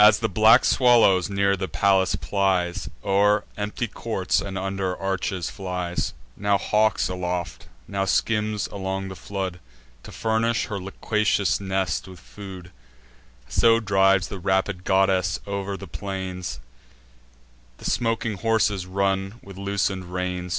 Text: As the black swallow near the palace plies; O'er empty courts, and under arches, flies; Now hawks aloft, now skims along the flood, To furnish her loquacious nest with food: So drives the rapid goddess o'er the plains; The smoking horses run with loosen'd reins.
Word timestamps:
As 0.00 0.18
the 0.18 0.28
black 0.28 0.64
swallow 0.64 1.22
near 1.28 1.56
the 1.56 1.68
palace 1.68 2.16
plies; 2.16 2.90
O'er 3.04 3.44
empty 3.56 3.86
courts, 3.86 4.40
and 4.40 4.58
under 4.58 4.96
arches, 4.96 5.48
flies; 5.48 6.12
Now 6.36 6.58
hawks 6.58 7.08
aloft, 7.08 7.68
now 7.86 8.04
skims 8.04 8.66
along 8.72 9.06
the 9.06 9.14
flood, 9.14 9.60
To 10.02 10.10
furnish 10.10 10.64
her 10.64 10.80
loquacious 10.80 11.60
nest 11.60 12.08
with 12.08 12.18
food: 12.18 12.72
So 13.46 13.78
drives 13.78 14.26
the 14.26 14.40
rapid 14.40 14.82
goddess 14.82 15.38
o'er 15.46 15.76
the 15.76 15.86
plains; 15.86 16.58
The 17.76 17.84
smoking 17.88 18.38
horses 18.38 18.86
run 18.86 19.38
with 19.40 19.56
loosen'd 19.56 20.06
reins. 20.06 20.56